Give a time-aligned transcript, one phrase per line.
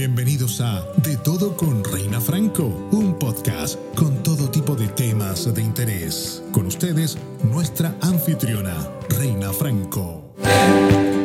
[0.00, 5.60] Bienvenidos a De Todo con Reina Franco, un podcast con todo tipo de temas de
[5.60, 6.42] interés.
[6.52, 8.74] Con ustedes, nuestra anfitriona,
[9.10, 10.34] Reina Franco.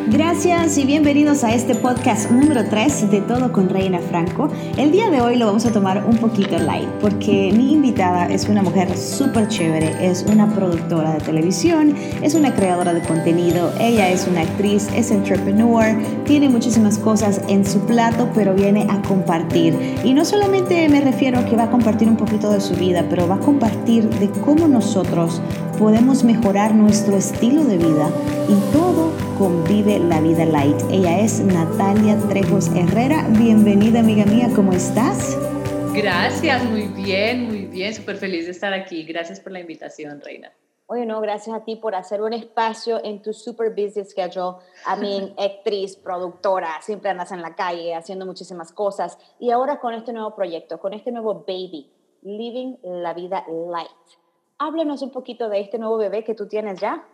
[0.08, 4.52] Gracias y bienvenidos a este podcast número 3 de Todo con Reina Franco.
[4.78, 8.48] El día de hoy lo vamos a tomar un poquito light porque mi invitada es
[8.48, 14.12] una mujer súper chévere, es una productora de televisión, es una creadora de contenido, ella
[14.12, 19.76] es una actriz, es entrepreneur, tiene muchísimas cosas en su plato, pero viene a compartir.
[20.04, 23.08] Y no solamente me refiero a que va a compartir un poquito de su vida,
[23.10, 25.42] pero va a compartir de cómo nosotros
[25.80, 28.10] podemos mejorar nuestro estilo de vida
[28.48, 30.80] y todo convive la vida light.
[30.90, 33.28] Ella es Natalia Trejos Herrera.
[33.38, 35.38] Bienvenida amiga mía, ¿cómo estás?
[35.94, 39.04] Gracias, muy bien, muy bien, súper feliz de estar aquí.
[39.04, 40.54] Gracias por la invitación, Reina.
[40.88, 44.58] Oye, no, gracias a ti por hacer un espacio en tu super busy schedule.
[44.86, 49.18] A mí, actriz, productora, siempre andas en la calle haciendo muchísimas cosas.
[49.40, 53.90] Y ahora con este nuevo proyecto, con este nuevo baby, Living la Vida Light.
[54.58, 57.06] Háblanos un poquito de este nuevo bebé que tú tienes ya.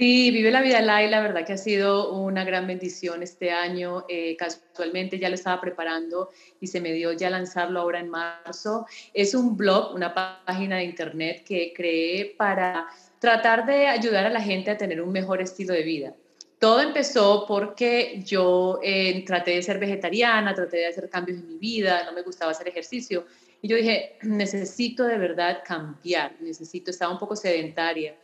[0.00, 4.06] Sí, Vive la Vida Light, la verdad que ha sido una gran bendición este año.
[4.08, 8.86] Eh, casualmente ya lo estaba preparando y se me dio ya lanzarlo ahora en marzo.
[9.12, 12.86] Es un blog, una página de internet que creé para
[13.18, 16.14] tratar de ayudar a la gente a tener un mejor estilo de vida.
[16.58, 21.58] Todo empezó porque yo eh, traté de ser vegetariana, traté de hacer cambios en mi
[21.58, 23.26] vida, no me gustaba hacer ejercicio.
[23.60, 28.14] Y yo dije, necesito de verdad cambiar, necesito, estaba un poco sedentaria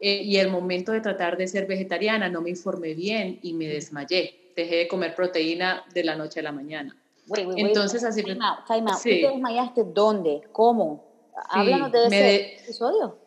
[0.00, 3.66] eh, y el momento de tratar de ser vegetariana no me informé bien y me
[3.66, 4.52] desmayé.
[4.56, 6.96] Dejé de comer proteína de la noche a la mañana.
[7.56, 8.22] Entonces así...
[8.22, 9.02] Time out, time out.
[9.02, 10.42] te desmayaste dónde?
[10.52, 11.04] ¿Cómo?
[11.48, 13.18] Háblanos de ese episodio.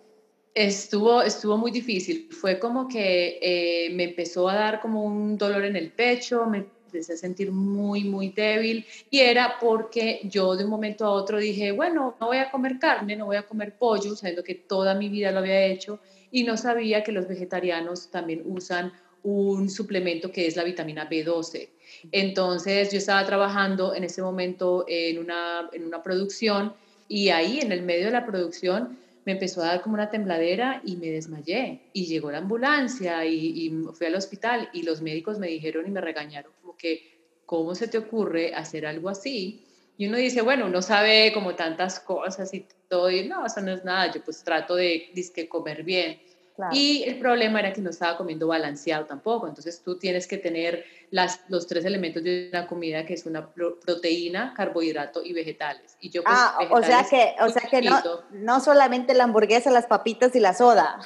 [0.54, 2.30] Estuvo, estuvo muy difícil.
[2.32, 6.66] Fue como que eh, me empezó a dar como un dolor en el pecho, me
[6.86, 11.38] empecé a sentir muy, muy débil y era porque yo de un momento a otro
[11.38, 14.96] dije, bueno, no voy a comer carne, no voy a comer pollo, sabiendo que toda
[14.96, 16.00] mi vida lo había hecho
[16.32, 18.92] y no sabía que los vegetarianos también usan
[19.24, 21.70] un suplemento que es la vitamina B12.
[22.12, 26.74] Entonces yo estaba trabajando en ese momento en una, en una producción
[27.08, 30.82] y ahí en el medio de la producción me empezó a dar como una tembladera
[30.86, 35.48] y me desmayé y llegó la ambulancia y, fui al hospital y los médicos me
[35.48, 37.02] dijeron y me regañaron como que,
[37.46, 39.67] ¿cómo se te ocurre hacer algo así?
[39.98, 43.72] Y uno dice, bueno, uno sabe como tantas cosas y todo, y no, eso no
[43.72, 46.20] es nada, yo pues trato de disque comer bien.
[46.72, 50.86] Y el problema era que no estaba comiendo balanceado tampoco, entonces tú tienes que tener
[51.12, 55.98] las, los tres elementos de una comida que es una proteína, carbohidrato y vegetales.
[56.02, 58.02] Y yo pues, ah, o sea que, o sea que no,
[58.32, 61.00] no solamente la hamburguesa, las papitas y la soda.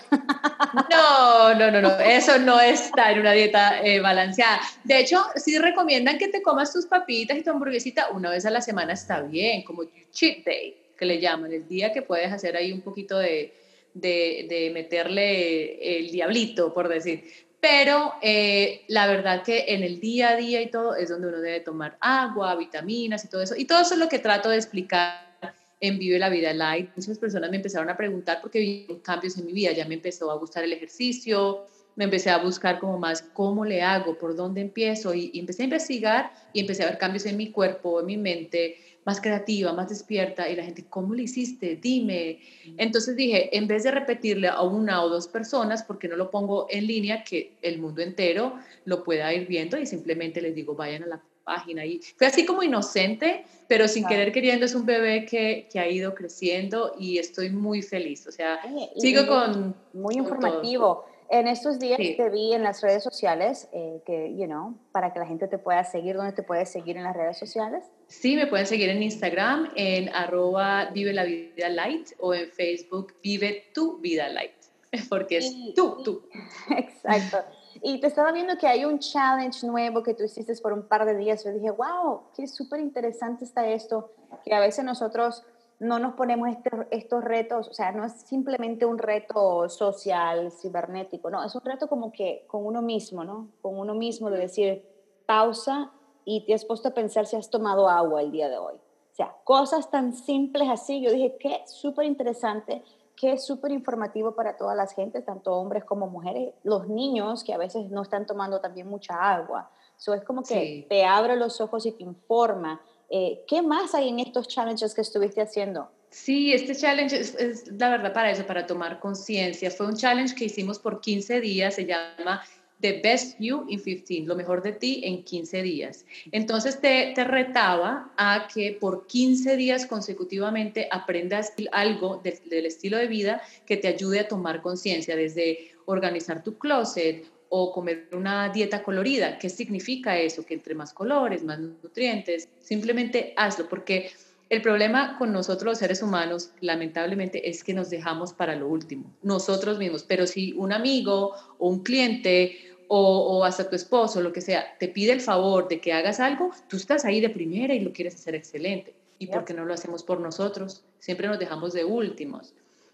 [0.90, 4.62] No, no, no, no, eso no está en una dieta eh, balanceada.
[4.86, 8.52] De hecho, sí recomiendan que te comas tus papitas y tu hamburguesita una vez a
[8.52, 12.56] la semana, está bien, como cheat day, que le llaman, el día que puedes hacer
[12.56, 13.61] ahí un poquito de
[13.94, 17.24] de, meterle el diablito, por decir.
[17.60, 21.40] Pero eh, la verdad que en el día a día y todo es donde uno
[21.40, 23.56] debe tomar agua, vitaminas y todo eso.
[23.56, 25.32] Y todo eso es lo que trato de explicar
[25.80, 26.90] en Vive la Vida Light.
[26.96, 29.72] Muchas personas me empezaron a preguntar porque vi cambios en mi vida.
[29.74, 31.66] Ya me empezó a gustar el ejercicio,
[31.96, 35.62] me empecé a buscar como más cómo le hago, por dónde empiezo y, y empecé
[35.62, 39.74] a investigar y empecé a ver cambios en mi cuerpo, en mi mente más creativa,
[39.74, 41.76] más despierta y la gente, ¿cómo lo hiciste?
[41.76, 42.40] Dime.
[42.78, 46.68] Entonces dije, en vez de repetirle a una o dos personas, porque no lo pongo
[46.70, 51.04] en línea, que el mundo entero lo pueda ir viendo y simplemente les digo, vayan
[51.04, 51.86] a la página.
[51.86, 55.88] Y fue así como inocente, pero sin querer queriendo es un bebé que, que, ha
[55.88, 58.28] ido creciendo y estoy muy feliz.
[58.28, 58.60] O sea,
[58.98, 59.76] sigo con...
[59.94, 61.06] Muy informativo.
[61.32, 65.20] En estos días te vi en las redes sociales, eh, que, you know, para que
[65.20, 67.86] la gente te pueda seguir, ¿dónde te puedes seguir en las redes sociales?
[68.08, 73.14] Sí, me pueden seguir en Instagram, en arroba vive la vida light, o en Facebook
[73.24, 74.52] vive tu vida light,
[75.10, 76.28] porque es tú, tú.
[76.78, 77.38] Exacto.
[77.82, 81.06] Y te estaba viendo que hay un challenge nuevo que tú hiciste por un par
[81.06, 81.46] de días.
[81.46, 84.12] Yo dije, wow, qué súper interesante está esto,
[84.44, 85.46] que a veces nosotros
[85.82, 91.32] no nos ponemos este, estos retos, o sea, no es simplemente un reto social, cibernético,
[91.32, 93.50] no, es un reto como que con uno mismo, ¿no?
[93.64, 94.86] Con uno mismo de decir,
[95.26, 95.92] pausa
[96.24, 98.76] y te has puesto a pensar si has tomado agua el día de hoy.
[98.76, 102.84] O sea, cosas tan simples así, yo dije, qué súper interesante,
[103.16, 107.58] qué súper informativo para todas las gentes, tanto hombres como mujeres, los niños que a
[107.58, 109.72] veces no están tomando también mucha agua.
[109.98, 112.82] Eso es como que te abre los ojos y te informa
[113.12, 115.90] eh, ¿Qué más hay en estos challenges que estuviste haciendo?
[116.12, 119.70] Sí, este challenge es, la verdad para eso, para tomar conciencia.
[119.70, 122.42] Fue un challenge que hicimos por 15 días, se llama
[122.80, 126.06] The Best You in 15, lo mejor de ti en 15 días.
[126.32, 133.08] Entonces te, te retaba a que por 15 días consecutivamente aprendas algo del estilo de
[133.08, 138.82] vida que te ayude a tomar conciencia, desde organizar tu closet o comer una dieta
[138.82, 139.38] colorida.
[139.38, 140.46] ¿Qué significa eso?
[140.46, 144.10] Que entre más colores, más nutrientes, simplemente hazlo, porque
[144.50, 149.14] el problema con nosotros los seres humanos, lamentablemente, es que nos dejamos para lo último,
[149.22, 150.04] nosotros mismos.
[150.04, 152.58] Pero si un amigo o un cliente
[152.88, 156.52] o, hasta tu esposo, lo que sea, te pide el favor de que hagas algo,
[156.70, 158.94] tú estás ahí de primera y lo quieres hacer excelente.
[159.20, 160.86] ¿Y por qué no lo hacemos por nosotros?
[161.00, 162.54] Siempre nos dejamos de últimos.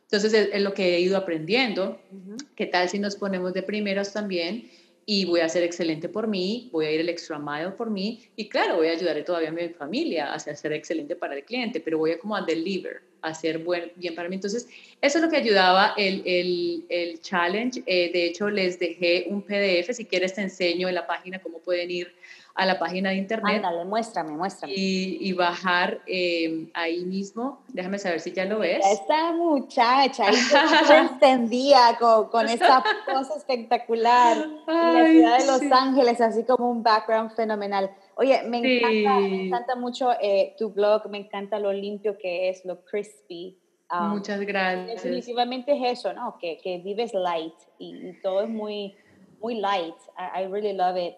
[0.09, 1.99] Entonces es, lo que he ido aprendiendo.
[2.55, 4.69] ¿Qué tal si nos ponemos de primeros también?
[5.05, 8.23] Y voy a ser excelente por mí, voy a ir el extra mile por mí
[8.35, 11.79] y claro, voy a ayudar todavía a mi familia a ser excelente para el cliente,
[11.79, 14.35] pero voy a como a deliver, a hacer buen, bien para mí.
[14.35, 14.67] Entonces,
[15.01, 17.83] eso es lo que ayudaba el, el, el challenge.
[17.85, 21.59] Eh, de hecho, les dejé un PDF, si quieres te enseño en la página cómo
[21.59, 22.13] pueden ir
[22.57, 23.57] a la página de internet.
[23.57, 24.73] Ándale, muéstrame, muéstrame.
[24.75, 27.59] Y, y bajar eh, ahí mismo.
[27.67, 28.83] Déjame saber si ya lo ves.
[28.83, 34.37] Esta muchacha se encendía con, con esta cosa espectacular.
[34.65, 37.91] la ciudad de Los Ángeles, así como un background fenomenal.
[38.15, 42.65] Oye, me encanta, me encanta mucho eh, tu blog, me encanta lo limpio que es,
[42.65, 43.55] lo crispy.
[43.91, 45.03] Um, Muchas gracias.
[45.03, 46.39] Definitivamente es eso, ¿no?
[46.39, 48.95] Que, que vives light y, todo es muy,
[49.39, 49.95] muy light.
[50.17, 51.13] I, I really love it.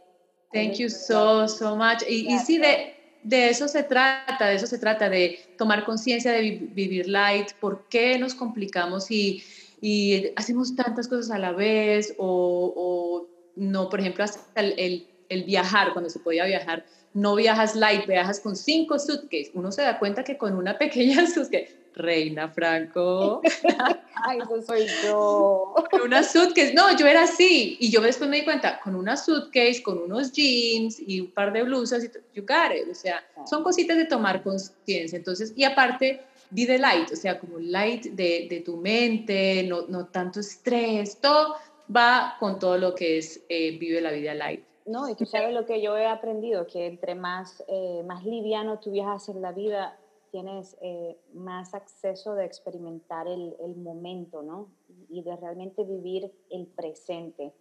[0.52, 2.02] Thank you so, so much.
[2.08, 6.32] Y, y sí, de, de, eso se trata, de eso se trata, de tomar conciencia
[6.32, 9.44] de vivir light, por qué nos complicamos y,
[9.80, 15.44] y, hacemos tantas cosas a la vez o, o no, por ejemplo, hasta el, el,
[15.44, 19.52] viajar, cuando se podía viajar, no viajas light, viajas con cinco suitcases.
[19.54, 23.42] Uno se da cuenta que con una pequeña suitcase, Reina Franco.
[24.26, 25.76] Ay, eso soy yo.
[26.04, 26.74] Una suitcase.
[26.74, 27.78] No, yo era así.
[27.80, 31.54] Y yo después me di cuenta, con una suitcase, con unos jeans y un par
[31.54, 32.90] de blusas, y you got it.
[32.90, 35.18] O sea, son cositas de tomar conciencia.
[35.18, 36.22] Entonces, y aparte,
[36.52, 41.20] be the light, o sea, como light de, de tu mente, no, no, tanto estrés,
[41.20, 41.56] todo
[41.96, 44.64] va con todo lo que es eh, vive la vida light.
[44.86, 48.80] No, y tú sabes lo que yo he aprendido, que entre más, eh, más liviano
[48.80, 49.99] tú viajas en la vida,
[50.32, 54.70] tienes eh, más acceso de experimentar el, el, momento, ¿no?
[55.10, 57.52] Y de realmente vivir el presente.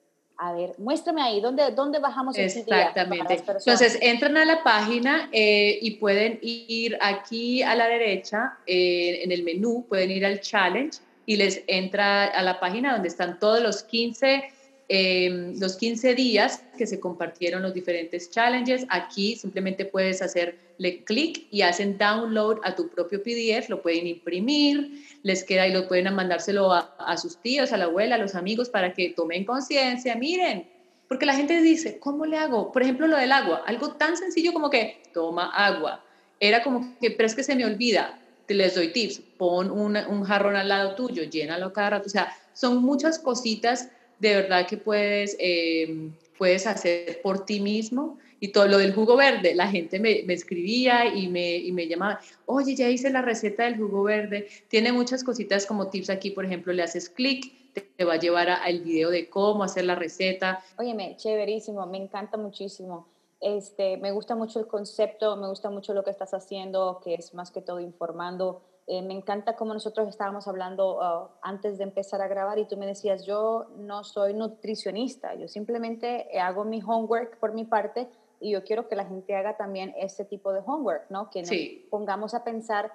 [0.40, 3.34] A ver, muéstrame ahí, ¿dónde, dónde bajamos Exactamente.
[3.34, 9.32] Entonces, entran a la página eh, y pueden ir aquí a la derecha, eh, en
[9.32, 13.60] el menú, pueden ir al challenge y les entra a la página donde están todos
[13.60, 14.44] los 15
[14.90, 18.86] Em, los 15 días que se compartieron los diferentes challenges.
[18.88, 25.04] Aquí simplemente puedes hacerle clic y hacen download a tu propio PDF, lo pueden imprimir,
[25.22, 28.70] les queda y lo pueden mandárselo a, sus tíos, a la abuela, a los amigos
[28.70, 30.16] para que tomen conciencia.
[30.16, 30.66] Miren,
[31.06, 32.72] porque la gente dice, ¿cómo le hago?
[32.72, 36.02] Por ejemplo, lo del agua, algo tan sencillo como que toma agua.
[36.40, 40.24] Era como que, pero es que se me olvida, te les doy tips, pon un
[40.24, 42.06] jarrón al lado tuyo, llénalo cada rato.
[42.06, 48.18] O sea, son muchas cositas de verdad que puedes, eh, puedes hacer por ti mismo.
[48.40, 51.88] Y todo lo del jugo verde, la gente me, me escribía y me, y me,
[51.88, 54.46] llamaba, oye, ya hice la receta del jugo verde.
[54.68, 58.48] Tiene muchas cositas como tips aquí, por ejemplo, le haces clic, te, va a llevar
[58.48, 60.62] al video de cómo hacer la receta.
[60.78, 63.08] Óyeme, chéverísimo, me encanta muchísimo.
[63.40, 67.34] Este, me gusta mucho el concepto, me gusta mucho lo que estás haciendo, que es
[67.34, 72.22] más que todo informando eh, me encanta como nosotros estábamos hablando uh, antes de empezar
[72.22, 77.38] a grabar y tú me decías, yo no soy nutricionista, yo simplemente hago mi homework
[77.38, 78.08] por mi parte
[78.40, 81.28] y yo quiero que la gente haga también ese tipo de homework, ¿no?
[81.28, 82.90] Que nos pongamos a pensar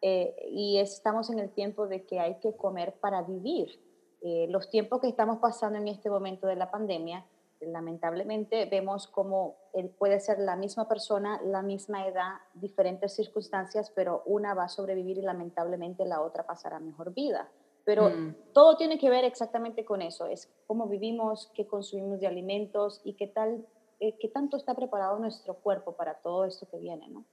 [0.00, 3.80] eh, y estamos en el tiempo de que hay que comer para vivir.
[4.20, 7.26] Eh, los tiempos que estamos pasando en este momento de la pandemia,
[7.66, 14.22] lamentablemente vemos como él puede ser la misma persona, la misma edad, diferentes circunstancias, pero
[14.26, 17.50] una va a sobrevivir y lamentablemente la otra pasará mejor vida.
[17.84, 18.34] Pero mm.
[18.52, 23.14] todo tiene que ver exactamente con eso, es cómo vivimos, qué consumimos de alimentos y
[23.14, 23.66] qué tal,
[23.98, 27.24] eh, qué tanto está preparado nuestro cuerpo para todo esto que viene, ¿no?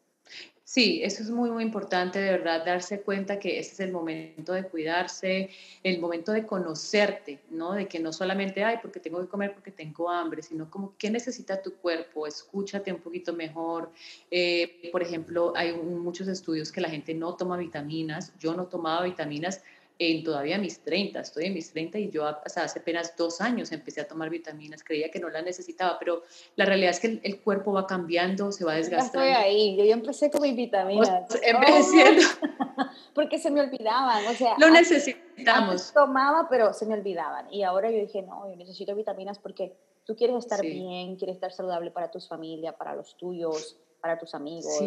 [0.69, 4.53] Sí, eso es muy, muy importante, de verdad, darse cuenta que ese es el momento
[4.53, 5.49] de cuidarse,
[5.81, 7.73] el momento de conocerte, ¿no?
[7.73, 11.09] De que no solamente, ay, porque tengo que comer porque tengo hambre, sino como, ¿qué
[11.09, 12.27] necesita tu cuerpo?
[12.27, 13.91] Escúchate un poquito mejor.
[14.29, 18.31] Eh, por ejemplo, hay muchos estudios que la gente no toma vitaminas.
[18.37, 19.63] Yo no tomaba vitaminas
[19.99, 24.01] en todavía mis 30, estoy en mis 30 y yo hace apenas dos años empecé
[24.01, 26.23] a tomar vitaminas, creía que no las necesitaba, pero
[26.55, 29.27] la realidad es que el, cuerpo va cambiando, se va desgastando.
[29.27, 31.25] Ya estoy ahí, yo empecé con mis vitaminas.
[31.43, 32.25] Empecé
[33.13, 34.55] Porque se me olvidaban, o sea.
[34.57, 35.91] Lo necesitamos.
[35.93, 37.53] tomaba, pero se me olvidaban.
[37.53, 39.75] Y ahora yo dije, no, yo necesito vitaminas porque
[40.09, 44.33] Tú quieres estar bien, quieres estar saludable para tu familia, para los tuyos, para tus
[44.33, 44.79] amigos,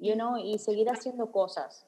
[0.00, 1.86] you know, y seguir haciendo cosas.